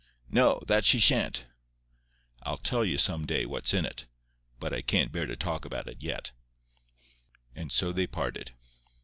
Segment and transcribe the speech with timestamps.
[0.31, 0.63] "No.
[0.65, 1.45] That she shan't."
[2.41, 4.07] "I'll tell you some day what's in it.
[4.59, 6.31] But I can't bear to talk about it yet."
[7.55, 8.55] And so they parted.